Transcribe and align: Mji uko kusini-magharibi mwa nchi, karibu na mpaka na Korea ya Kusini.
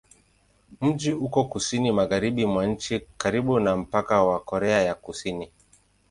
Mji 0.81 1.13
uko 1.13 1.43
kusini-magharibi 1.43 2.45
mwa 2.45 2.65
nchi, 2.65 2.99
karibu 3.17 3.59
na 3.59 3.77
mpaka 3.77 4.15
na 4.25 4.39
Korea 4.39 4.81
ya 4.83 4.95
Kusini. 4.95 5.49